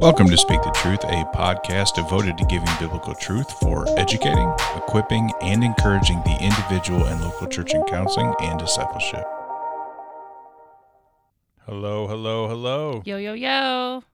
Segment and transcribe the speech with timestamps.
[0.00, 5.32] Welcome to Speak the Truth, a podcast devoted to giving biblical truth for educating, equipping,
[5.42, 9.24] and encouraging the individual and local church in counseling and discipleship.
[11.66, 13.02] Hello, hello, hello.
[13.04, 14.04] Yo, yo, yo.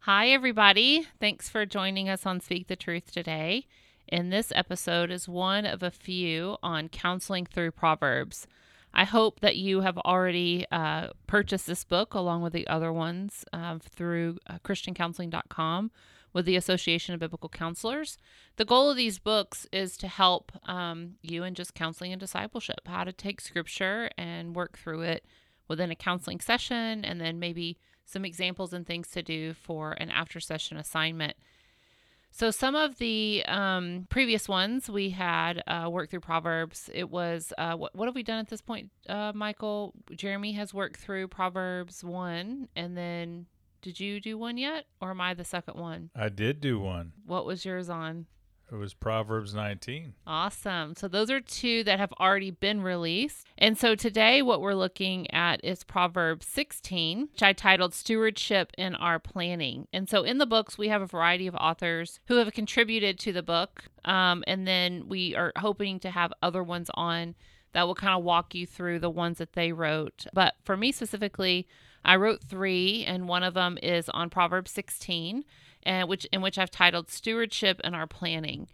[0.00, 1.06] Hi, everybody.
[1.18, 3.66] Thanks for joining us on Speak the Truth today.
[4.10, 8.46] And this episode is one of a few on counseling through Proverbs.
[8.94, 13.44] I hope that you have already uh, purchased this book along with the other ones
[13.52, 15.90] uh, through uh, ChristianCounseling.com
[16.32, 18.18] with the Association of Biblical Counselors.
[18.56, 22.80] The goal of these books is to help um, you in just counseling and discipleship,
[22.86, 25.24] how to take scripture and work through it
[25.66, 30.10] within a counseling session, and then maybe some examples and things to do for an
[30.10, 31.36] after session assignment.
[32.36, 36.90] So some of the um, previous ones we had uh, worked through Proverbs.
[36.92, 39.94] It was uh, what, what have we done at this point, uh, Michael?
[40.16, 43.46] Jeremy has worked through Proverbs one, and then
[43.82, 46.10] did you do one yet, or am I the second one?
[46.16, 47.12] I did do one.
[47.24, 48.26] What was yours on?
[48.74, 50.14] It was Proverbs 19.
[50.26, 50.96] Awesome.
[50.96, 53.46] So those are two that have already been released.
[53.56, 58.96] And so today, what we're looking at is Proverbs 16, which I titled Stewardship in
[58.96, 59.86] Our Planning.
[59.92, 63.32] And so in the books, we have a variety of authors who have contributed to
[63.32, 63.84] the book.
[64.04, 67.36] Um, and then we are hoping to have other ones on
[67.74, 70.26] that will kind of walk you through the ones that they wrote.
[70.32, 71.68] But for me specifically,
[72.04, 75.44] I wrote three, and one of them is on Proverbs 16
[75.84, 78.68] and which in which I've titled Stewardship and Our Planning.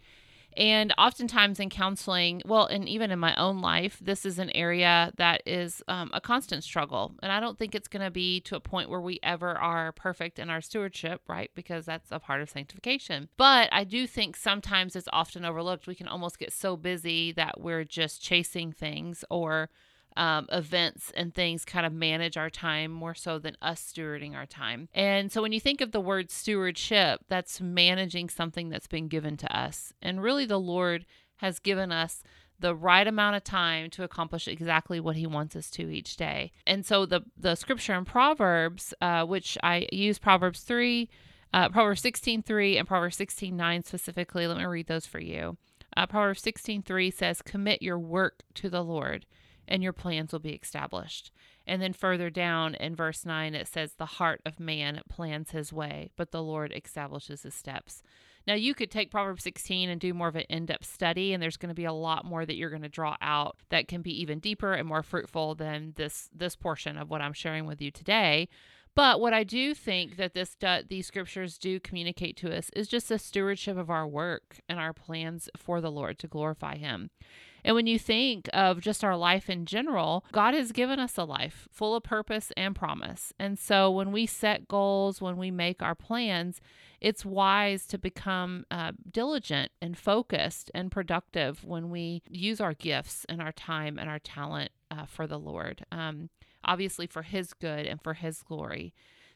[0.57, 5.13] And oftentimes in counseling, well, and even in my own life, this is an area
[5.15, 7.13] that is um, a constant struggle.
[7.23, 9.93] And I don't think it's going to be to a point where we ever are
[9.93, 11.49] perfect in our stewardship, right?
[11.55, 13.29] Because that's a part of sanctification.
[13.37, 15.87] But I do think sometimes it's often overlooked.
[15.87, 19.69] We can almost get so busy that we're just chasing things or
[20.17, 24.45] um, events and things kind of manage our time more so than us stewarding our
[24.45, 24.89] time.
[24.93, 29.37] And so when you think of the word stewardship, that's managing something that's been given
[29.37, 29.93] to us.
[30.01, 31.05] And really, the Lord
[31.37, 32.23] has given us
[32.59, 36.51] the right amount of time to accomplish exactly what he wants us to each day.
[36.67, 41.09] And so the the scripture in Proverbs, uh, which I use Proverbs 3,
[41.53, 44.47] uh, Proverbs 16 3 and Proverbs 16 9 specifically.
[44.47, 45.57] Let me read those for you.
[45.97, 49.25] Uh, Proverbs 16 3 says, Commit your work to the Lord
[49.71, 51.31] and your plans will be established.
[51.65, 55.71] And then further down in verse 9, it says, The heart of man plans his
[55.71, 58.03] way, but the Lord establishes his steps.
[58.45, 61.41] Now, you could take Proverbs 16 and do more of an in depth study, and
[61.41, 64.01] there's going to be a lot more that you're going to draw out that can
[64.01, 67.81] be even deeper and more fruitful than this, this portion of what I'm sharing with
[67.81, 68.49] you today.
[68.93, 70.57] But what I do think that this
[70.89, 74.91] these scriptures do communicate to us is just a stewardship of our work and our
[74.91, 77.09] plans for the Lord to glorify Him.
[77.63, 81.23] And when you think of just our life in general, God has given us a
[81.23, 83.33] life full of purpose and promise.
[83.39, 86.61] And so when we set goals, when we make our plans,
[86.99, 93.25] it's wise to become uh, diligent and focused and productive when we use our gifts
[93.27, 96.29] and our time and our talent uh, for the Lord, um,
[96.63, 98.93] obviously for His good and for His glory.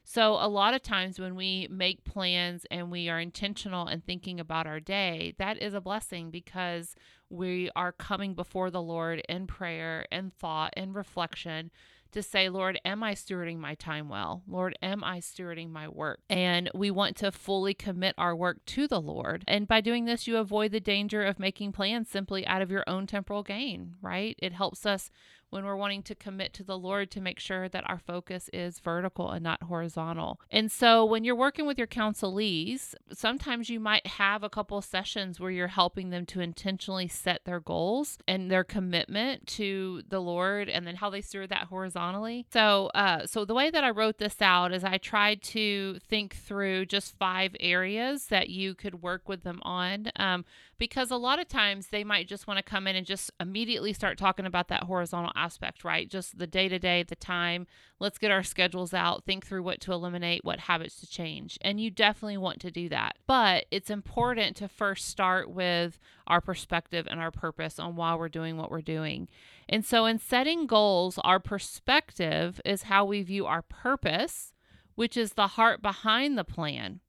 [0.08, 4.38] So, a lot of times when we make plans and we are intentional and thinking
[4.38, 6.94] about our day, that is a blessing because
[7.28, 11.72] we are coming before the Lord in prayer and thought and reflection
[12.12, 14.44] to say, Lord, am I stewarding my time well?
[14.46, 16.20] Lord, am I stewarding my work?
[16.30, 19.42] And we want to fully commit our work to the Lord.
[19.48, 22.84] And by doing this, you avoid the danger of making plans simply out of your
[22.86, 24.36] own temporal gain, right?
[24.38, 25.10] It helps us
[25.50, 28.78] when we're wanting to commit to the Lord to make sure that our focus is
[28.78, 30.40] vertical and not horizontal.
[30.50, 35.38] And so when you're working with your counselees, sometimes you might have a couple sessions
[35.40, 40.68] where you're helping them to intentionally set their goals and their commitment to the Lord
[40.68, 42.46] and then how they steward that horizontally.
[42.52, 46.36] So uh so the way that I wrote this out is I tried to think
[46.36, 50.10] through just five areas that you could work with them on.
[50.16, 50.44] Um,
[50.78, 53.92] because a lot of times they might just want to come in and just immediately
[53.92, 56.08] start talking about that horizontal aspect, right?
[56.08, 57.66] Just the day to day, the time.
[57.98, 61.58] Let's get our schedules out, think through what to eliminate, what habits to change.
[61.62, 63.16] And you definitely want to do that.
[63.26, 68.28] But it's important to first start with our perspective and our purpose on why we're
[68.28, 69.28] doing what we're doing.
[69.68, 74.52] And so, in setting goals, our perspective is how we view our purpose,
[74.94, 77.00] which is the heart behind the plan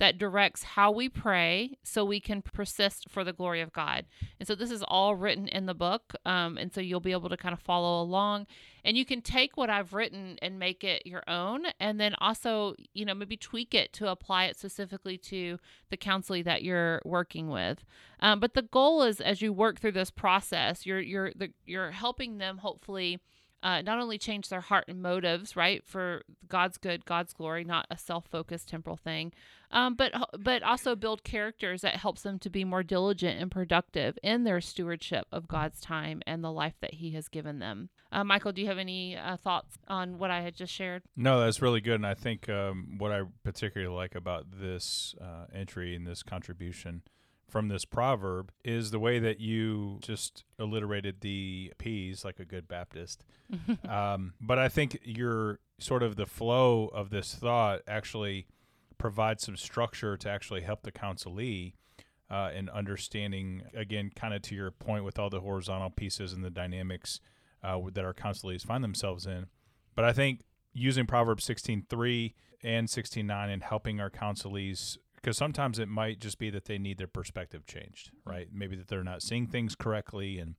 [0.00, 4.06] that directs how we pray so we can persist for the glory of God.
[4.38, 6.14] And so this is all written in the book.
[6.24, 8.46] Um, and so you'll be able to kind of follow along.
[8.82, 11.64] And you can take what I've written and make it your own.
[11.78, 15.58] And then also, you know, maybe tweak it to apply it specifically to
[15.90, 17.84] the counseling that you're working with.
[18.20, 21.90] Um, but the goal is as you work through this process, you're, you're, the, you're
[21.90, 23.20] helping them hopefully
[23.62, 27.86] uh, not only change their heart and motives, right, for God's good, God's glory, not
[27.90, 29.32] a self-focused temporal thing,
[29.70, 34.18] um, but but also build characters that helps them to be more diligent and productive
[34.22, 37.90] in their stewardship of God's time and the life that He has given them.
[38.10, 41.02] Uh, Michael, do you have any uh, thoughts on what I had just shared?
[41.16, 45.46] No, that's really good, and I think um, what I particularly like about this uh,
[45.54, 47.02] entry and this contribution
[47.50, 52.68] from this proverb is the way that you just alliterated the P's like a good
[52.68, 53.24] Baptist.
[53.88, 58.46] um, but I think your sort of the flow of this thought actually
[58.98, 61.74] provides some structure to actually help the counselee
[62.30, 66.44] uh, in understanding, again, kind of to your point with all the horizontal pieces and
[66.44, 67.20] the dynamics
[67.64, 69.46] uh, that our counselees find themselves in.
[69.96, 70.42] But I think
[70.72, 76.50] using Proverbs 16.3 and 16.9 and helping our counselees because sometimes it might just be
[76.50, 78.30] that they need their perspective changed, mm-hmm.
[78.30, 78.48] right?
[78.52, 80.54] Maybe that they're not seeing things correctly, and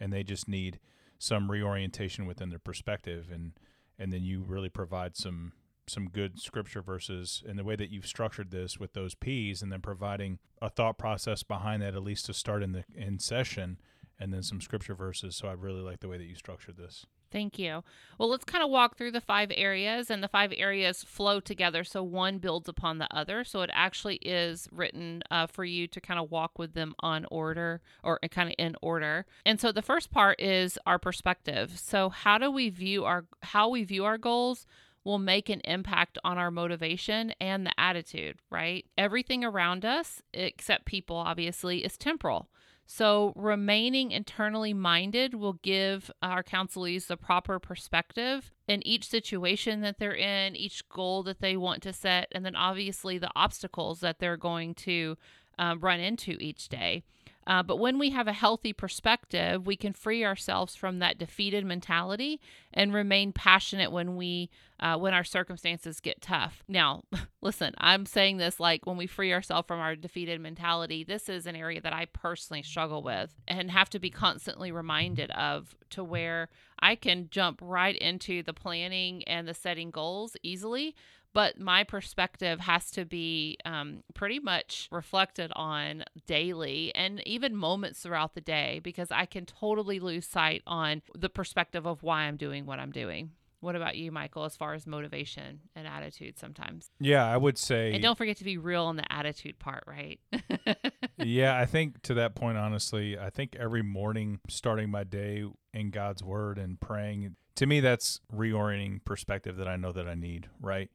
[0.00, 0.80] and they just need
[1.18, 3.52] some reorientation within their perspective, and
[3.98, 5.52] and then you really provide some
[5.86, 9.70] some good scripture verses and the way that you've structured this with those P's, and
[9.70, 13.78] then providing a thought process behind that at least to start in the in session,
[14.18, 15.36] and then some scripture verses.
[15.36, 17.06] So I really like the way that you structured this.
[17.34, 17.82] Thank you.
[18.16, 21.82] Well, let's kind of walk through the five areas, and the five areas flow together.
[21.82, 23.42] So one builds upon the other.
[23.42, 27.26] So it actually is written uh, for you to kind of walk with them on
[27.32, 29.26] order or kind of in order.
[29.44, 31.76] And so the first part is our perspective.
[31.76, 34.64] So how do we view our how we view our goals?
[35.02, 38.86] will make an impact on our motivation and the attitude, right?
[38.96, 42.48] Everything around us, except people, obviously, is temporal.
[42.86, 49.98] So, remaining internally minded will give our counselees the proper perspective in each situation that
[49.98, 54.18] they're in, each goal that they want to set, and then obviously the obstacles that
[54.18, 55.16] they're going to
[55.58, 57.02] um, run into each day.
[57.46, 61.64] Uh, but when we have a healthy perspective, we can free ourselves from that defeated
[61.64, 62.40] mentality
[62.72, 64.50] and remain passionate when we
[64.84, 66.62] uh, when our circumstances get tough.
[66.68, 67.04] Now,
[67.40, 71.02] listen, I'm saying this like when we free ourselves from our defeated mentality.
[71.02, 75.30] This is an area that I personally struggle with and have to be constantly reminded
[75.30, 80.94] of to where I can jump right into the planning and the setting goals easily
[81.32, 88.00] but my perspective has to be um, pretty much reflected on daily and even moments
[88.00, 92.36] throughout the day because I can totally lose sight on the perspective of why I'm
[92.36, 93.32] doing what I'm doing.
[93.64, 96.90] What about you, Michael, as far as motivation and attitude sometimes?
[97.00, 97.92] Yeah, I would say.
[97.92, 100.20] And don't forget to be real on the attitude part, right?
[101.18, 105.90] yeah, I think to that point, honestly, I think every morning starting my day in
[105.90, 110.48] God's word and praying, to me, that's reorienting perspective that I know that I need,
[110.60, 110.90] right?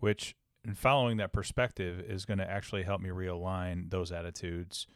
[0.00, 0.34] which
[0.64, 4.86] and following that perspective is going to actually help me realign those attitudes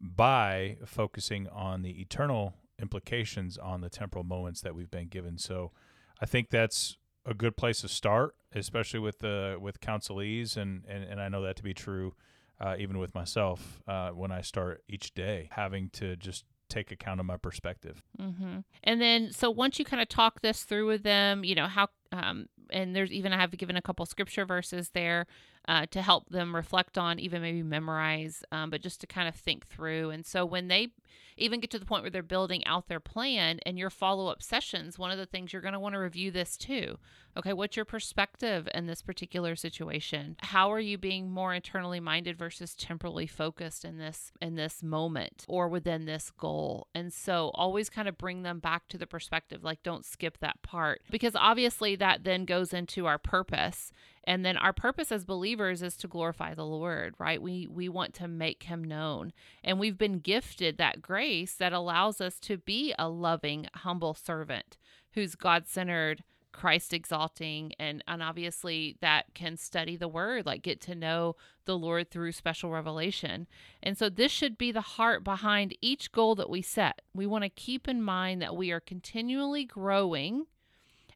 [0.00, 5.36] by focusing on the eternal implications on the temporal moments that we've been given.
[5.36, 5.72] So
[6.20, 6.96] I think that's
[7.26, 11.42] a good place to start, especially with the with counselees, and and, and I know
[11.42, 12.14] that to be true,
[12.60, 17.20] uh, even with myself uh, when I start each day, having to just take account
[17.20, 18.02] of my perspective.
[18.20, 18.58] Mm-hmm.
[18.84, 21.88] And then, so once you kind of talk this through with them, you know how
[22.12, 25.26] um, and there's even I have given a couple scripture verses there
[25.68, 29.34] uh, to help them reflect on, even maybe memorize, um, but just to kind of
[29.34, 30.10] think through.
[30.10, 30.88] And so when they
[31.36, 34.42] even get to the point where they're building out their plan and your follow up
[34.42, 36.98] sessions, one of the things you're going to want to review this too.
[37.36, 40.36] Okay, what's your perspective in this particular situation?
[40.40, 45.44] How are you being more internally minded versus temporally focused in this in this moment
[45.48, 46.88] or within this goal?
[46.92, 50.60] And so always kind of bring them back to the perspective, like don't skip that
[50.62, 53.92] part because obviously that then goes into our purpose
[54.24, 57.40] and then our purpose as believers is to glorify the Lord, right?
[57.40, 59.32] We we want to make him known.
[59.64, 64.76] And we've been gifted that grace that allows us to be a loving, humble servant
[65.12, 70.94] who's God-centered, Christ exalting and and obviously that can study the word like get to
[70.94, 73.46] know the Lord through special revelation.
[73.82, 77.02] And so this should be the heart behind each goal that we set.
[77.14, 80.46] We want to keep in mind that we are continually growing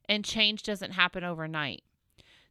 [0.07, 1.83] and change doesn't happen overnight.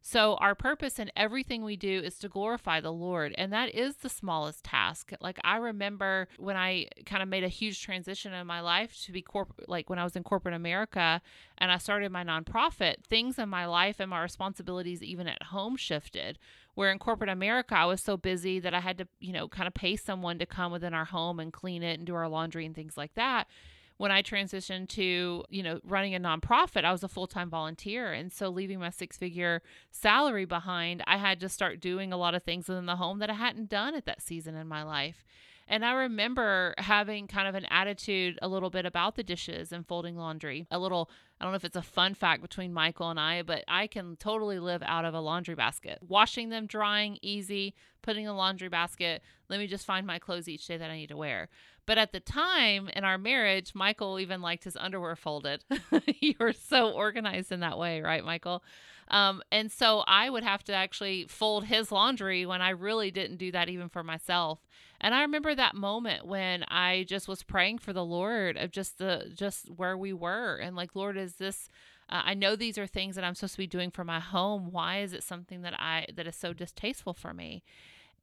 [0.07, 3.33] So, our purpose in everything we do is to glorify the Lord.
[3.39, 5.13] And that is the smallest task.
[5.19, 9.11] Like, I remember when I kind of made a huge transition in my life to
[9.11, 11.23] be corporate, like when I was in corporate America
[11.57, 15.75] and I started my nonprofit, things in my life and my responsibilities, even at home,
[15.75, 16.37] shifted.
[16.75, 19.65] Where in corporate America, I was so busy that I had to, you know, kind
[19.65, 22.67] of pay someone to come within our home and clean it and do our laundry
[22.67, 23.47] and things like that
[23.97, 28.11] when I transitioned to, you know, running a nonprofit, I was a full time volunteer.
[28.11, 29.61] And so leaving my six figure
[29.91, 33.29] salary behind, I had to start doing a lot of things within the home that
[33.29, 35.23] I hadn't done at that season in my life.
[35.67, 39.87] And I remember having kind of an attitude a little bit about the dishes and
[39.87, 40.67] folding laundry.
[40.69, 41.09] A little,
[41.39, 44.15] I don't know if it's a fun fact between Michael and I, but I can
[44.17, 45.99] totally live out of a laundry basket.
[46.07, 47.73] Washing them, drying, easy,
[48.03, 49.23] putting a laundry basket.
[49.49, 51.49] Let me just find my clothes each day that I need to wear.
[51.85, 55.63] But at the time in our marriage, Michael even liked his underwear folded.
[56.19, 58.63] you were so organized in that way, right, Michael?
[59.09, 63.37] Um, and so I would have to actually fold his laundry when I really didn't
[63.37, 64.65] do that even for myself.
[64.99, 68.97] And I remember that moment when I just was praying for the Lord of just
[68.97, 71.69] the just where we were and like, Lord, is this
[72.09, 74.71] uh, I know these are things that I'm supposed to be doing for my home.
[74.71, 77.63] Why is it something that I that is so distasteful for me?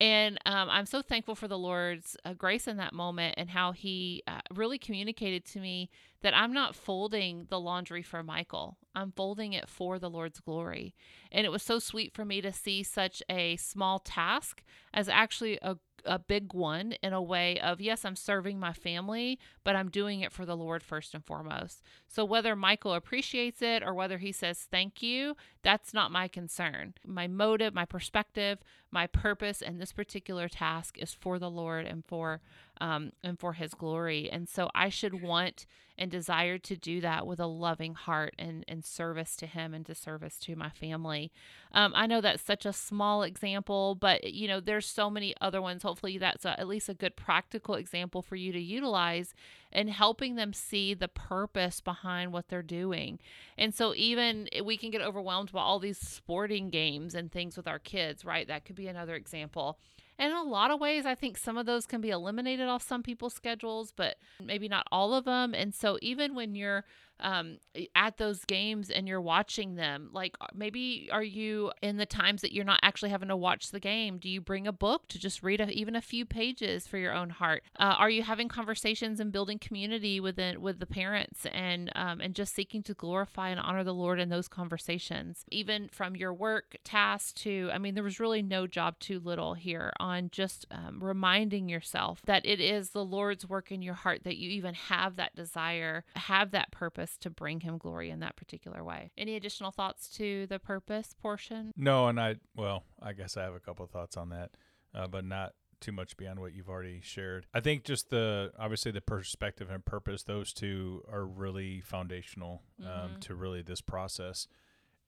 [0.03, 3.71] And um, I'm so thankful for the Lord's uh, grace in that moment and how
[3.71, 5.91] He uh, really communicated to me
[6.23, 8.77] that I'm not folding the laundry for Michael.
[8.95, 10.95] I'm folding it for the Lord's glory.
[11.31, 15.59] And it was so sweet for me to see such a small task as actually
[15.63, 19.91] a a big one in a way of yes, I'm serving my family, but I'm
[19.91, 21.83] doing it for the Lord first and foremost.
[22.09, 26.95] So whether Michael appreciates it or whether he says thank you, that's not my concern.
[27.07, 28.59] My motive, my perspective,
[28.91, 32.41] my purpose in this particular task is for the Lord and for
[32.81, 34.31] um, and for His glory.
[34.31, 35.67] And so I should want
[35.99, 39.85] and desire to do that with a loving heart and, and service to Him and
[39.87, 41.31] to service to my family.
[41.73, 45.61] Um, I know that's such a small example, but you know, there's so many other
[45.61, 45.83] ones.
[45.83, 49.35] Hopefully, that's a, at least a good practical example for you to utilize
[49.71, 53.19] and helping them see the purpose behind what they're doing.
[53.57, 57.69] And so, even we can get overwhelmed by all these sporting games and things with
[57.69, 58.49] our kids, right?
[58.49, 59.79] That could be another example.
[60.23, 62.81] And in a lot of ways, I think some of those can be eliminated off
[62.81, 65.53] some people's schedules, but maybe not all of them.
[65.53, 66.85] And so, even when you're
[67.23, 67.59] um,
[67.95, 70.11] at those games and you're watching them?
[70.13, 73.71] Like uh, maybe are you in the times that you're not actually having to watch
[73.71, 74.19] the game?
[74.19, 77.15] Do you bring a book to just read a, even a few pages for your
[77.15, 77.63] own heart?
[77.79, 82.35] Uh, are you having conversations and building community within with the parents and um, and
[82.35, 85.45] just seeking to glorify and honor the Lord in those conversations?
[85.51, 89.55] Even from your work tasks to, I mean, there was really no job too little
[89.55, 94.25] here on just um, reminding yourself that it is the Lord's work in your heart
[94.25, 98.37] that you even have that desire, have that purpose to bring him glory in that
[98.37, 99.11] particular way.
[99.17, 101.73] Any additional thoughts to the purpose portion?
[101.77, 104.51] No, and I, well, I guess I have a couple of thoughts on that,
[104.95, 107.47] uh, but not too much beyond what you've already shared.
[107.53, 112.87] I think just the obviously the perspective and purpose; those two are really foundational um,
[112.87, 113.19] mm-hmm.
[113.21, 114.47] to really this process.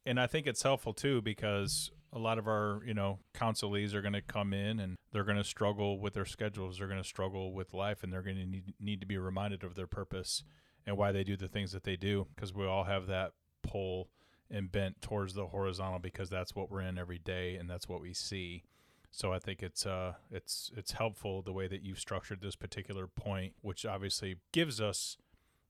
[0.05, 4.03] And I think it's helpful too because a lot of our you know counselees are
[4.03, 6.79] going to come in and they're going to struggle with their schedules.
[6.79, 9.65] They're going to struggle with life, and they're going to need, need to be reminded
[9.65, 10.43] of their purpose
[10.87, 14.09] and why they do the things that they do because we all have that pull
[14.51, 18.01] and bent towards the horizontal because that's what we're in every day and that's what
[18.01, 18.65] we see.
[19.11, 23.07] So I think it's uh it's it's helpful the way that you've structured this particular
[23.07, 25.17] point, which obviously gives us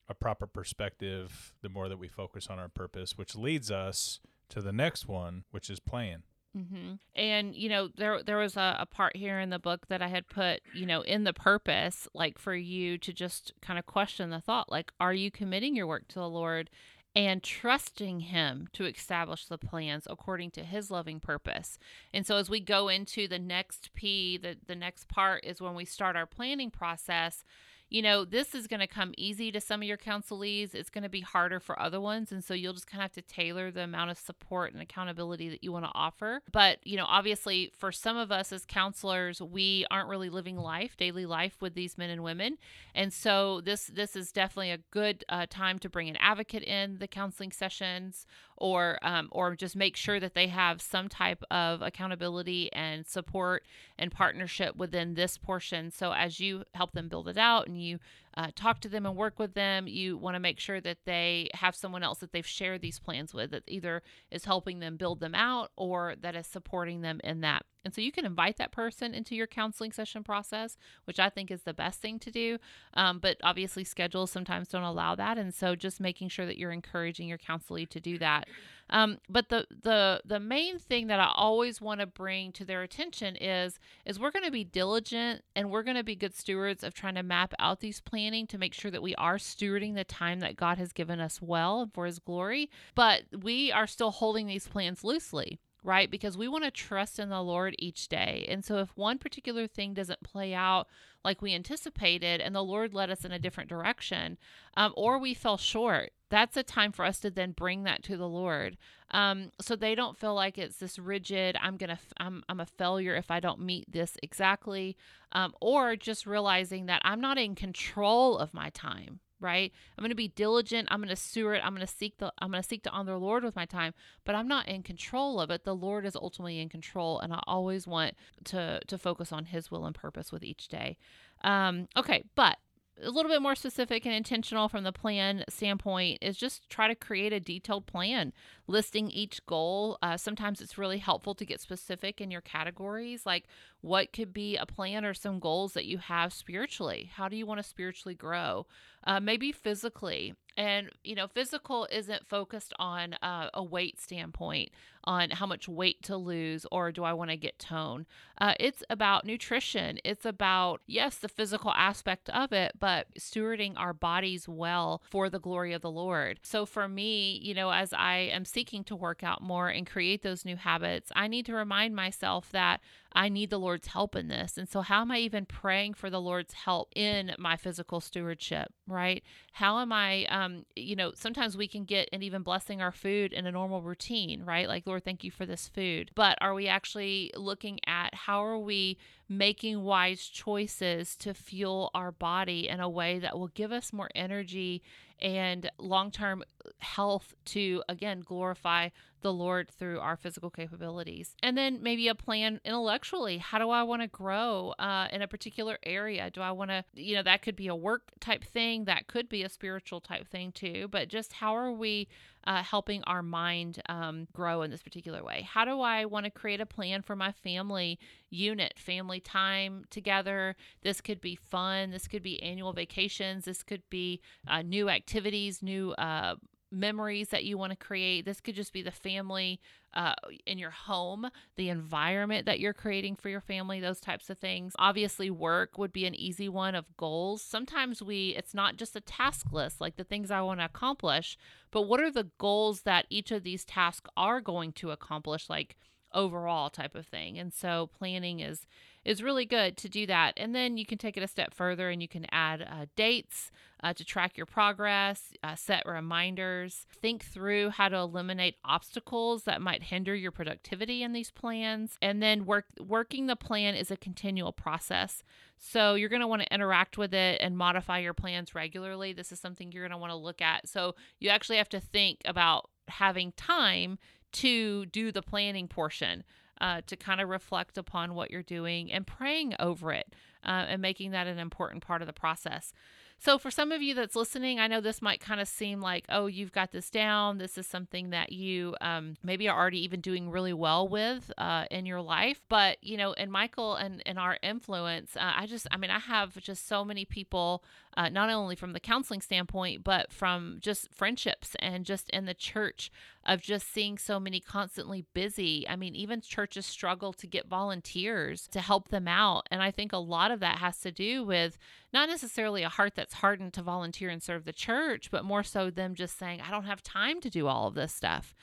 [0.09, 4.61] a proper perspective the more that we focus on our purpose, which leads us to
[4.61, 6.23] the next one, which is playing.
[6.57, 6.95] Mm-hmm.
[7.17, 10.09] And you know, there there was a, a part here in the book that I
[10.09, 14.31] had put, you know, in the purpose, like for you to just kind of question
[14.31, 16.71] the thought, like, are you committing your work to the Lord
[17.17, 21.79] and trusting Him to establish the plans according to His loving purpose?
[22.13, 25.75] And so, as we go into the next P, the the next part is when
[25.75, 27.45] we start our planning process
[27.91, 30.75] you know, this is going to come easy to some of your counselees.
[30.75, 32.33] It's going to be harder for other ones.
[32.33, 35.49] And so you'll just kind of have to tailor the amount of support and accountability
[35.51, 36.43] that you want to offer.
[36.53, 40.97] But, you know, obviously for some of us as counselors, we aren't really living life,
[40.97, 42.59] daily life with these men and women.
[42.95, 46.99] And so this this is definitely a good uh, time to bring an advocate in
[46.99, 48.27] the counseling sessions
[48.57, 53.65] or um, or just make sure that they have some type of accountability and support
[53.99, 55.91] and partnership within this portion.
[55.91, 57.99] So as you help them build it out and you
[58.37, 61.49] uh, talk to them and work with them, you want to make sure that they
[61.55, 65.21] have someone else that they've shared these plans with that either is helping them build
[65.21, 67.65] them out or that is supporting them in that.
[67.85, 71.51] And so you can invite that person into your counseling session process, which I think
[71.51, 72.59] is the best thing to do.
[72.95, 75.37] Um, but obviously, schedules sometimes don't allow that.
[75.37, 78.49] And so just making sure that you're encouraging your counselee to do that.
[78.91, 82.83] Um, but the the the main thing that I always want to bring to their
[82.83, 86.85] attention is is we're going to be diligent and we're going to be good stewards
[86.85, 90.05] of trying to map out these planning to make sure that we are stewarding the
[90.05, 92.71] time that God has given us well for His glory.
[92.95, 96.11] But we are still holding these plans loosely right?
[96.11, 98.47] Because we want to trust in the Lord each day.
[98.49, 100.89] And so if one particular thing doesn't play out
[101.23, 104.39] like we anticipated and the Lord led us in a different direction,
[104.77, 108.17] um, or we fell short, that's a time for us to then bring that to
[108.17, 108.79] the Lord.
[109.11, 112.67] Um, so they don't feel like it's this rigid, I'm going to, I'm, I'm a
[112.67, 114.97] failure if I don't meet this exactly.
[115.33, 119.73] Um, or just realizing that I'm not in control of my time, right?
[119.97, 120.89] I'm going to be diligent.
[120.91, 121.61] I'm going to steward.
[121.63, 123.67] I'm going to seek the I'm going to seek to honor the Lord with my
[123.67, 125.65] time, but I'm not in control of it.
[125.65, 128.15] The Lord is ultimately in control, and I always want
[128.47, 130.97] to to focus on His will and purpose with each day.
[131.45, 132.59] Um, okay, but
[133.03, 136.95] a little bit more specific and intentional from the plan standpoint is just try to
[136.95, 138.33] create a detailed plan
[138.67, 143.45] listing each goal uh, sometimes it's really helpful to get specific in your categories like
[143.85, 147.11] what could be a plan or some goals that you have spiritually?
[147.15, 148.67] How do you want to spiritually grow?
[149.07, 154.71] Uh, maybe physically and you know physical isn't focused on uh, a weight standpoint
[155.05, 158.07] on how much weight to lose or do i want to get tone
[158.39, 160.01] uh, it's about nutrition.
[160.05, 165.39] It's about yes the physical aspect of it but stewarding our bodies well for the
[165.39, 166.41] glory of the lord.
[166.43, 170.23] So for me you know as i am seeking to work out more and create
[170.23, 172.81] those new habits i need to remind myself that
[173.15, 174.57] I need the Lord's help in this.
[174.57, 178.73] And so, how am I even praying for the Lord's help in my physical stewardship,
[178.87, 179.25] right?
[179.55, 183.33] How am I, um, you know, sometimes we can get and even blessing our food
[183.33, 184.69] in a normal routine, right?
[184.69, 186.13] Like, Lord, thank you for this food.
[186.15, 188.97] But are we actually looking at how are we
[189.29, 194.11] making wise choices to fuel our body in a way that will give us more
[194.15, 194.85] energy
[195.21, 196.43] and long term
[196.79, 198.89] health to, again, glorify
[199.23, 201.35] the Lord through our physical capabilities.
[201.43, 203.39] And then maybe a plan intellectually.
[203.39, 206.31] How do I want to grow uh, in a particular area?
[206.31, 209.29] Do I want to, you know, that could be a work type thing, that could
[209.29, 210.89] be a spiritual type thing too.
[210.91, 212.09] But just how are we
[212.47, 215.47] uh, helping our mind um, grow in this particular way?
[215.49, 217.99] How do I want to create a plan for my family
[218.31, 220.57] unit, family time together?
[220.83, 221.91] This could be fun.
[221.91, 223.45] This could be annual vacations.
[223.45, 226.37] This could be uh, new activities, new uh,
[226.71, 228.25] memories that you want to create.
[228.25, 229.61] This could just be the family
[229.95, 230.15] uh,
[230.47, 234.75] in your home, the environment that you're creating for your family, those types of things.
[234.79, 237.43] Obviously, work would be an easy one of goals.
[237.43, 241.39] Sometimes we, it's not just a task list, like the things I want to accomplish,
[241.71, 245.77] but what are the goals that each of these tasks are going to accomplish, like
[246.15, 247.39] overall type of thing.
[247.39, 248.67] And so planning is
[249.05, 250.35] is really good to do that.
[250.37, 253.51] And then you can take it a step further and you can add uh, dates
[253.83, 259.61] uh, to track your progress, uh, set reminders, think through how to eliminate obstacles that
[259.61, 261.99] might hinder your productivity in these plans.
[262.01, 265.23] And then work working the plan is a continual process.
[265.59, 269.13] So you're going to want to interact with it and modify your plans regularly.
[269.13, 270.69] This is something you're going to want to look at.
[270.69, 273.99] So you actually have to think about having time
[274.33, 276.25] to do the planning portion
[276.65, 280.81] uh, to kind of reflect upon what you're doing and praying over it uh, and
[280.81, 282.73] making that an important part of the process.
[283.19, 286.07] So, for some of you that's listening, I know this might kind of seem like,
[286.09, 287.37] oh, you've got this down.
[287.37, 291.67] This is something that you um, maybe are already even doing really well with uh,
[291.71, 292.41] in your life.
[292.49, 295.99] But, you know, and Michael and, and our influence, uh, I just, I mean, I
[295.99, 297.63] have just so many people,
[297.97, 302.35] uh, not only from the counseling standpoint, but from just friendships and just in the
[302.35, 302.91] church
[303.25, 305.67] of just seeing so many constantly busy.
[305.69, 309.47] I mean, even churches struggle to get volunteers to help them out.
[309.51, 311.57] And I think a lot of that has to do with
[311.93, 315.71] not necessarily a heart that's hardened to volunteer and serve the church, but more so
[315.71, 318.35] them just saying, I don't have time to do all of this stuff.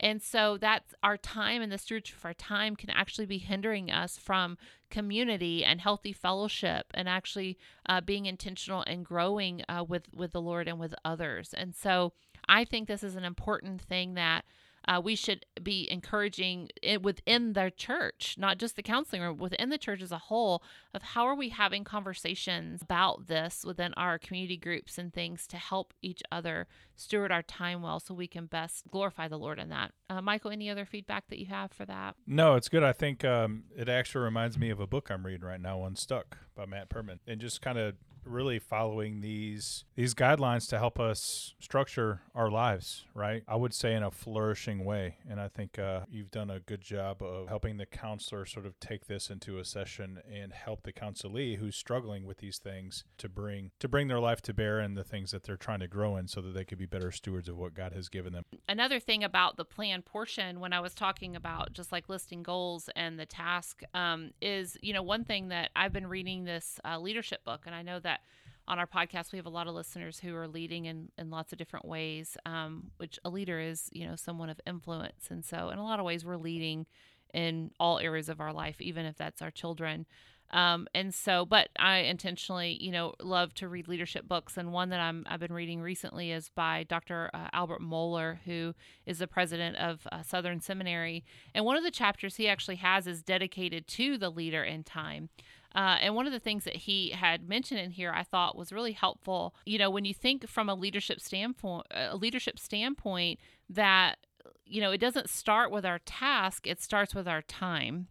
[0.00, 3.90] And so that's our time and the stewardship of our time can actually be hindering
[3.90, 4.56] us from
[4.90, 10.40] community and healthy fellowship and actually uh, being intentional and growing uh, with with the
[10.40, 11.52] Lord and with others.
[11.52, 12.12] And so
[12.48, 14.44] I think this is an important thing that
[14.88, 19.68] uh, we should be encouraging it within the church, not just the counseling room, within
[19.68, 20.62] the church as a whole,
[20.94, 25.58] of how are we having conversations about this within our community groups and things to
[25.58, 29.68] help each other steward our time well so we can best glorify the Lord in
[29.68, 29.92] that.
[30.08, 32.16] Uh, Michael, any other feedback that you have for that?
[32.26, 32.82] No, it's good.
[32.82, 36.38] I think um, it actually reminds me of a book I'm reading right now, Unstuck
[36.56, 37.94] by Matt Perman, and just kind of
[38.28, 43.42] really following these these guidelines to help us structure our lives, right?
[43.48, 46.80] I would say in a flourishing way, and I think uh, you've done a good
[46.80, 50.92] job of helping the counselor sort of take this into a session and help the
[50.92, 54.96] counselee who's struggling with these things to bring to bring their life to bear and
[54.96, 57.48] the things that they're trying to grow in, so that they could be better stewards
[57.48, 58.44] of what God has given them.
[58.68, 62.88] Another thing about the plan portion, when I was talking about just like listing goals
[62.94, 66.98] and the task, um, is you know one thing that I've been reading this uh,
[66.98, 68.17] leadership book, and I know that
[68.66, 71.52] on our podcast, we have a lot of listeners who are leading in, in lots
[71.52, 75.28] of different ways, um, which a leader is, you know, someone of influence.
[75.30, 76.86] And so, in a lot of ways, we're leading
[77.32, 80.06] in all areas of our life, even if that's our children.
[80.50, 84.56] Um, and so, but I intentionally, you know, love to read leadership books.
[84.56, 87.30] And one that I'm, I've been reading recently is by Dr.
[87.34, 91.24] Uh, Albert Mohler, who is the president of uh, Southern Seminary.
[91.54, 95.28] And one of the chapters he actually has is dedicated to the leader in time.
[95.74, 98.72] Uh, and one of the things that he had mentioned in here, I thought was
[98.72, 99.54] really helpful.
[99.66, 104.16] You know, when you think from a leadership standpoint, a leadership standpoint, that
[104.64, 108.08] you know, it doesn't start with our task; it starts with our time.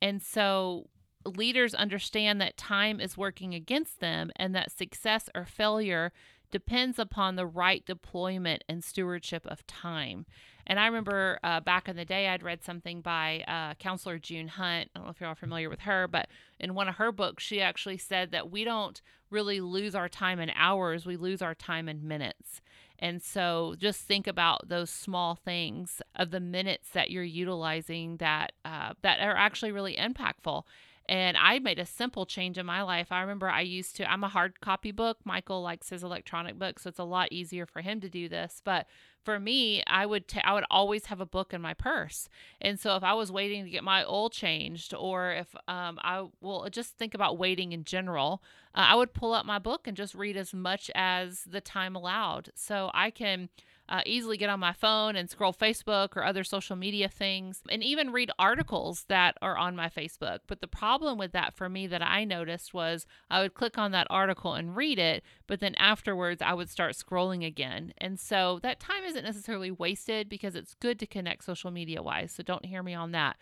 [0.00, 0.88] And so
[1.24, 6.12] leaders understand that time is working against them and that success or failure
[6.50, 10.24] depends upon the right deployment and stewardship of time.
[10.68, 14.48] And I remember uh, back in the day, I'd read something by uh, Counselor June
[14.48, 14.90] Hunt.
[14.94, 16.28] I don't know if you're all familiar with her, but
[16.60, 19.00] in one of her books, she actually said that we don't
[19.30, 22.60] really lose our time in hours, we lose our time in minutes.
[22.98, 28.52] And so just think about those small things of the minutes that you're utilizing that
[28.64, 30.64] uh, that are actually really impactful.
[31.08, 33.10] And I made a simple change in my life.
[33.10, 35.18] I remember I used to, I'm a hard copy book.
[35.24, 38.60] Michael likes his electronic book, so it's a lot easier for him to do this.
[38.62, 38.86] But
[39.24, 42.30] for me, I would t- I would always have a book in my purse,
[42.62, 46.28] and so if I was waiting to get my oil changed, or if um, I
[46.40, 48.42] will just think about waiting in general,
[48.74, 51.94] uh, I would pull up my book and just read as much as the time
[51.94, 53.50] allowed, so I can
[53.88, 57.82] uh, easily get on my phone and scroll Facebook or other social media things and
[57.82, 60.40] even read articles that are on my Facebook.
[60.46, 63.92] But the problem with that for me that I noticed was I would click on
[63.92, 67.94] that article and read it, but then afterwards I would start scrolling again.
[67.98, 72.32] And so that time isn't necessarily wasted because it's good to connect social media wise.
[72.32, 73.36] So don't hear me on that.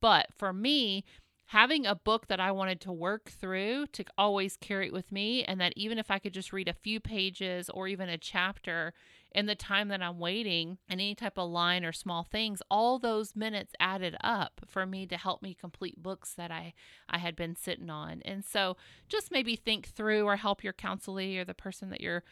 [0.00, 1.04] But for me,
[1.48, 5.44] having a book that I wanted to work through to always carry it with me,
[5.44, 8.92] and that even if I could just read a few pages or even a chapter,
[9.32, 12.98] in the time that I'm waiting and any type of line or small things, all
[12.98, 16.72] those minutes added up for me to help me complete books that I,
[17.08, 18.22] I had been sitting on.
[18.24, 18.76] And so
[19.08, 22.24] just maybe think through or help your counselee or the person that you're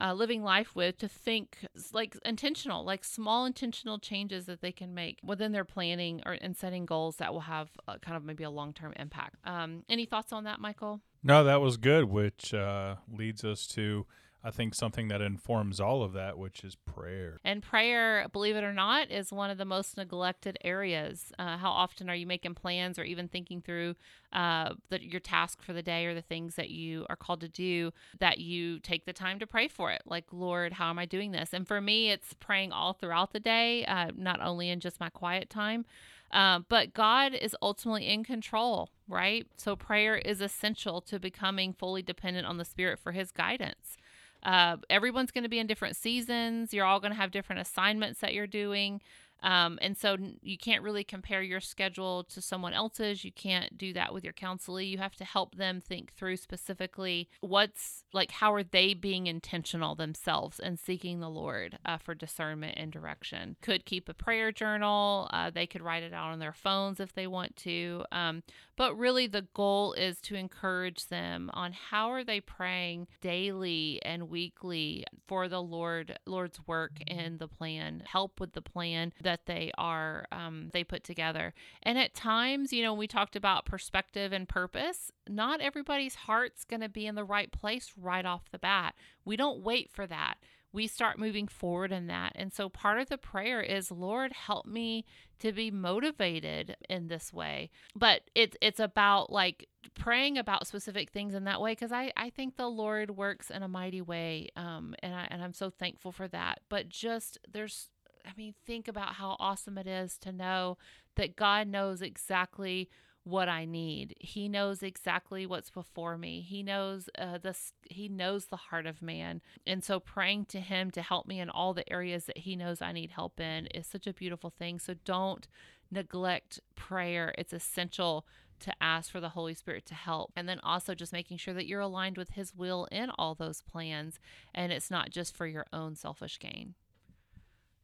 [0.00, 1.58] uh, living life with to think
[1.92, 6.56] like intentional, like small intentional changes that they can make within their planning or and
[6.56, 7.70] setting goals that will have
[8.02, 9.36] kind of maybe a long term impact.
[9.44, 11.00] Um, any thoughts on that, Michael?
[11.22, 14.06] No, that was good, which uh, leads us to
[14.42, 17.40] I think something that informs all of that, which is prayer.
[17.44, 21.30] And prayer, believe it or not, is one of the most neglected areas.
[21.38, 23.96] Uh, how often are you making plans or even thinking through
[24.32, 27.48] uh, the, your task for the day or the things that you are called to
[27.48, 30.02] do that you take the time to pray for it?
[30.06, 31.52] Like, Lord, how am I doing this?
[31.52, 35.10] And for me, it's praying all throughout the day, uh, not only in just my
[35.10, 35.84] quiet time.
[36.32, 39.46] Uh, but God is ultimately in control, right?
[39.56, 43.96] So prayer is essential to becoming fully dependent on the Spirit for His guidance.
[44.42, 46.72] Uh, everyone's going to be in different seasons.
[46.72, 49.00] You're all going to have different assignments that you're doing.
[49.42, 53.24] Um, and so you can't really compare your schedule to someone else's.
[53.24, 54.88] You can't do that with your counselee.
[54.88, 59.94] You have to help them think through specifically what's like, how are they being intentional
[59.94, 63.56] themselves and seeking the Lord uh, for discernment and direction.
[63.62, 65.28] Could keep a prayer journal.
[65.32, 68.04] Uh, they could write it out on their phones if they want to.
[68.12, 68.42] Um,
[68.76, 74.30] but really, the goal is to encourage them on how are they praying daily and
[74.30, 79.70] weekly for the Lord, Lord's work in the plan, help with the plan that they
[79.78, 81.54] are um, they put together.
[81.84, 85.12] And at times, you know, we talked about perspective and purpose.
[85.28, 88.94] Not everybody's heart's going to be in the right place right off the bat.
[89.24, 90.38] We don't wait for that
[90.72, 92.32] we start moving forward in that.
[92.36, 95.04] And so part of the prayer is, Lord, help me
[95.40, 97.70] to be motivated in this way.
[97.96, 102.30] But it's it's about like praying about specific things in that way because I, I
[102.30, 104.50] think the Lord works in a mighty way.
[104.54, 106.60] Um, and I and I'm so thankful for that.
[106.68, 107.88] But just there's
[108.26, 110.78] I mean, think about how awesome it is to know
[111.16, 112.88] that God knows exactly
[113.24, 114.16] what I need.
[114.18, 116.40] He knows exactly what's before me.
[116.40, 117.72] He knows uh, this.
[117.90, 121.50] He knows the heart of man, and so praying to Him to help me in
[121.50, 124.78] all the areas that He knows I need help in is such a beautiful thing.
[124.78, 125.46] So don't
[125.90, 127.34] neglect prayer.
[127.36, 128.26] It's essential
[128.60, 130.32] to ask for the Holy Spirit to help.
[130.36, 133.62] And then also just making sure that you're aligned with His will in all those
[133.62, 134.18] plans
[134.54, 136.74] and it's not just for your own selfish gain.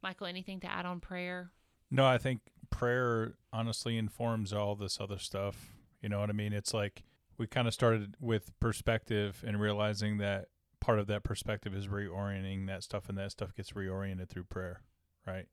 [0.06, 1.50] Michael, anything to add on prayer?
[1.90, 5.72] No, I think prayer honestly informs all this other stuff.
[6.00, 6.52] You know what I mean?
[6.52, 7.02] It's like
[7.38, 10.46] we kind of started with perspective and realizing that
[10.80, 14.82] part of that perspective is reorienting that stuff and that stuff gets reoriented through prayer,
[15.26, 15.46] right?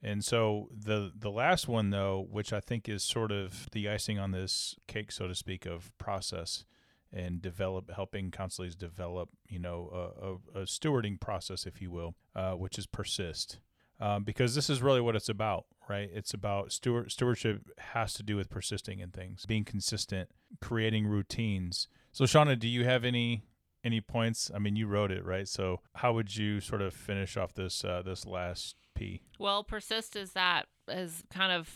[0.00, 4.20] And so the the last one though, which I think is sort of the icing
[4.20, 6.64] on this cake so to speak of process
[7.12, 12.14] and develop, helping counselors develop, you know, a, a, a stewarding process, if you will,
[12.36, 13.58] uh, which is persist.
[13.98, 16.10] Um, because this is really what it's about, right?
[16.12, 20.28] It's about steward, stewardship has to do with persisting in things, being consistent,
[20.60, 21.88] creating routines.
[22.12, 23.44] So, Shauna, do you have any
[23.84, 24.50] any points?
[24.54, 25.48] I mean, you wrote it, right?
[25.48, 29.22] So, how would you sort of finish off this uh, this last P?
[29.38, 31.70] Well, persist is that is kind of,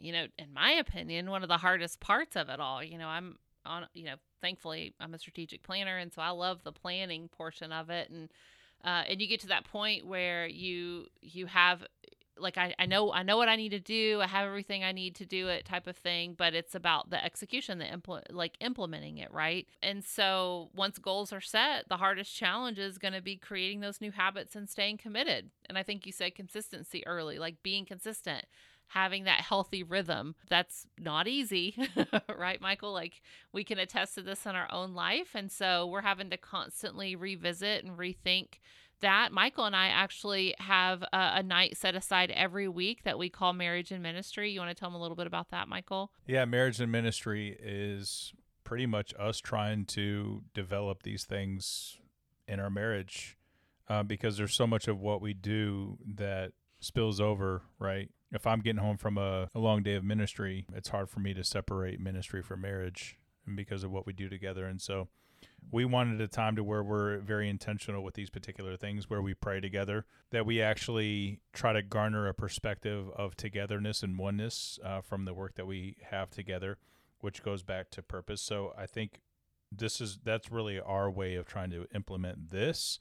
[0.00, 2.82] you know, in my opinion, one of the hardest parts of it all.
[2.82, 6.62] You know, I'm on, you know, thankfully I'm a strategic planner, and so I love
[6.62, 8.30] the planning portion of it, and
[8.84, 11.84] uh, and you get to that point where you you have
[12.40, 14.20] like I, I know I know what I need to do.
[14.22, 17.22] I have everything I need to do it type of thing, but it's about the
[17.22, 19.66] execution, the impl- like implementing it, right?
[19.82, 24.00] And so once goals are set, the hardest challenge is going to be creating those
[24.00, 25.50] new habits and staying committed.
[25.68, 28.46] And I think you said consistency early, like being consistent
[28.90, 30.34] having that healthy rhythm.
[30.48, 31.76] That's not easy,
[32.36, 32.92] right, Michael?
[32.92, 33.22] Like
[33.52, 35.30] we can attest to this in our own life.
[35.34, 38.58] And so we're having to constantly revisit and rethink
[39.00, 39.30] that.
[39.30, 43.52] Michael and I actually have a, a, night set aside every week that we call
[43.52, 44.50] Marriage and Ministry.
[44.50, 46.10] You want to tell them a little bit about that, Michael?
[46.26, 48.32] Yeah, Marriage and Ministry is
[48.64, 51.96] pretty much us trying to develop these things
[52.48, 53.38] in our marriage
[53.88, 58.10] uh, because there's so much of what we do that spills over, right?
[58.32, 61.34] If I'm getting home from a, a long day of ministry, it's hard for me
[61.34, 63.18] to separate ministry from marriage
[63.54, 64.66] because of what we do together.
[64.66, 65.08] And so
[65.72, 69.34] we wanted a time to where we're very intentional with these particular things, where we
[69.34, 75.00] pray together, that we actually try to garner a perspective of togetherness and oneness uh,
[75.00, 76.78] from the work that we have together,
[77.20, 78.40] which goes back to purpose.
[78.40, 79.20] So I think
[79.72, 83.00] this is that's really our way of trying to implement this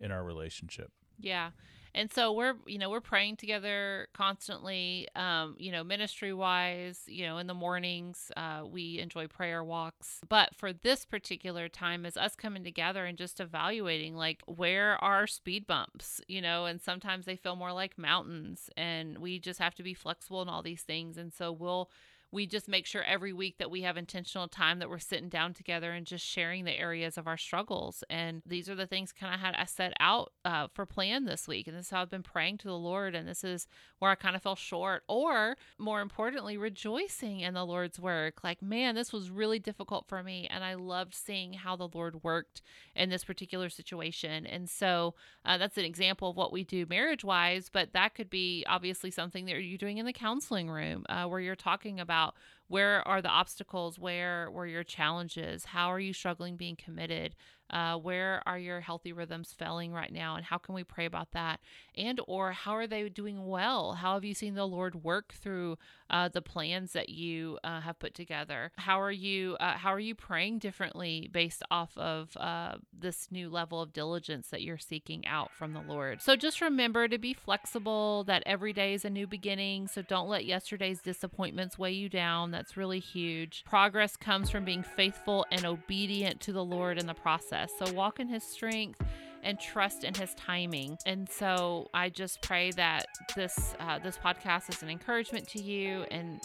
[0.00, 0.90] in our relationship.
[1.18, 1.50] Yeah
[1.96, 7.24] and so we're you know we're praying together constantly um, you know ministry wise you
[7.24, 10.20] know in the mornings uh, we enjoy prayer walks.
[10.28, 15.26] But for this particular time is us coming together and just evaluating like where are
[15.26, 19.74] speed bumps you know and sometimes they feel more like mountains and we just have
[19.76, 21.16] to be flexible in all these things.
[21.16, 21.90] And so we'll
[22.36, 25.54] we just make sure every week that we have intentional time that we're sitting down
[25.54, 28.04] together and just sharing the areas of our struggles.
[28.10, 31.48] And these are the things kind of had I set out uh, for plan this
[31.48, 31.66] week.
[31.66, 33.14] And this is how I've been praying to the Lord.
[33.14, 33.66] And this is
[34.00, 38.44] where I kind of fell short, or more importantly, rejoicing in the Lord's work.
[38.44, 40.46] Like, man, this was really difficult for me.
[40.50, 42.60] And I loved seeing how the Lord worked
[42.94, 44.44] in this particular situation.
[44.44, 45.14] And so
[45.46, 49.10] uh, that's an example of what we do marriage wise, but that could be obviously
[49.10, 52.34] something that you're doing in the counseling room uh, where you're talking about about
[52.68, 57.34] where are the obstacles where were your challenges how are you struggling being committed
[57.70, 61.32] uh, where are your healthy rhythms failing right now and how can we pray about
[61.32, 61.60] that?
[61.96, 63.94] And or how are they doing well?
[63.94, 67.98] How have you seen the lord work through uh, the plans that you uh, have
[67.98, 68.70] put together?
[68.76, 73.48] How are you uh, how are you praying differently based off of uh, this new
[73.48, 76.22] level of diligence that you're seeking out from the lord?
[76.22, 80.28] So just remember to be flexible that every day is a new beginning so don't
[80.28, 82.52] let yesterday's disappointments weigh you down.
[82.52, 83.64] That's really huge.
[83.64, 87.72] Progress comes from being faithful and obedient to the lord in the process process.
[87.78, 89.02] So walk in his strength
[89.42, 90.98] and trust in his timing.
[91.06, 96.04] And so I just pray that this uh, this podcast is an encouragement to you
[96.10, 96.40] in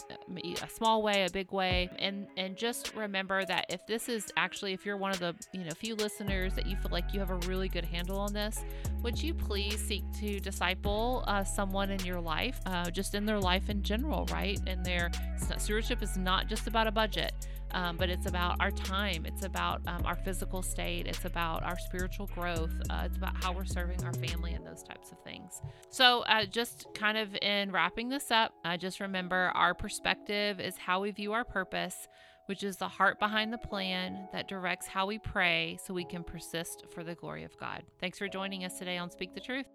[0.62, 4.72] a small way, a big way, and and just remember that if this is actually
[4.72, 7.30] if you're one of the you know few listeners that you feel like you have
[7.30, 8.64] a really good handle on this,
[9.02, 13.40] would you please seek to disciple uh, someone in your life, uh, just in their
[13.40, 14.60] life in general, right?
[14.68, 15.10] And their
[15.58, 17.32] stewardship is not just about a budget
[17.72, 19.24] um, but it's about our time.
[19.26, 21.06] It's about um, our physical state.
[21.06, 22.72] It's about our spiritual growth.
[22.90, 25.60] Uh, it's about how we're serving our family and those types of things.
[25.90, 31.00] So, uh, just kind of in wrapping this up, just remember our perspective is how
[31.00, 32.08] we view our purpose,
[32.46, 36.24] which is the heart behind the plan that directs how we pray so we can
[36.24, 37.82] persist for the glory of God.
[38.00, 39.66] Thanks for joining us today on Speak the Truth.